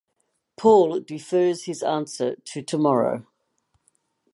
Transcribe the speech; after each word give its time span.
Paul 0.57 1.01
defers 1.01 1.65
his 1.65 1.83
answer 1.83 2.35
to 2.35 2.63
tomorrow. 2.63 3.27